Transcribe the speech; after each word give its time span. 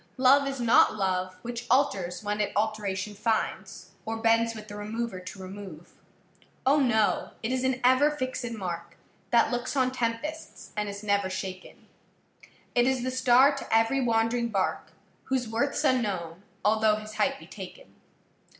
Love 0.17 0.47
is 0.47 0.59
not 0.59 0.95
love 0.95 1.35
Which 1.43 1.67
alters 1.69 2.23
when 2.23 2.41
it 2.41 2.51
alteration 2.55 3.13
finds, 3.13 3.91
Or 4.03 4.17
bends 4.17 4.55
with 4.55 4.67
the 4.67 4.75
remover 4.75 5.19
to 5.19 5.39
remove: 5.39 5.93
O, 6.65 6.79
no! 6.79 7.33
it 7.43 7.51
is 7.51 7.63
an 7.63 7.79
ever 7.83 8.09
fixed 8.09 8.49
mark, 8.51 8.97
That 9.29 9.51
looks 9.51 9.75
on 9.75 9.91
tempests 9.91 10.71
and 10.75 10.89
is 10.89 11.03
never 11.03 11.29
shaken; 11.29 11.87
It 12.73 12.87
is 12.87 13.03
the 13.03 13.11
star 13.11 13.53
to 13.55 13.67
every 13.71 14.01
wandering 14.01 14.49
bark, 14.49 14.91
Whose 15.25 15.45
worthâs 15.45 15.83
unknown, 15.87 16.41
although 16.65 16.95
his 16.95 17.13
height 17.17 17.37
be 17.37 17.45
taken. 17.45 17.93